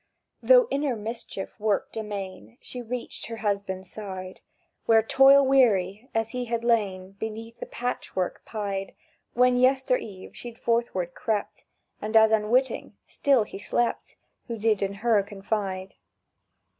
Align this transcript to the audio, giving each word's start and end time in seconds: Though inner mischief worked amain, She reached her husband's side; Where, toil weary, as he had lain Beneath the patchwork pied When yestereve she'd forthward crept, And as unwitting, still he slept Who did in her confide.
Though 0.41 0.67
inner 0.71 0.95
mischief 0.95 1.53
worked 1.59 1.95
amain, 1.95 2.57
She 2.59 2.81
reached 2.81 3.27
her 3.27 3.35
husband's 3.45 3.91
side; 3.91 4.41
Where, 4.87 5.03
toil 5.03 5.45
weary, 5.45 6.09
as 6.15 6.31
he 6.31 6.45
had 6.45 6.63
lain 6.63 7.11
Beneath 7.19 7.59
the 7.59 7.67
patchwork 7.67 8.43
pied 8.43 8.95
When 9.35 9.57
yestereve 9.57 10.35
she'd 10.35 10.57
forthward 10.57 11.13
crept, 11.13 11.65
And 12.01 12.17
as 12.17 12.31
unwitting, 12.31 12.97
still 13.05 13.43
he 13.43 13.59
slept 13.59 14.15
Who 14.47 14.57
did 14.57 14.81
in 14.81 14.93
her 15.05 15.21
confide. 15.21 15.93